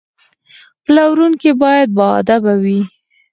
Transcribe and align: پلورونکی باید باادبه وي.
پلورونکی 0.85 1.51
باید 1.61 1.89
باادبه 1.99 2.53
وي. 2.63 2.79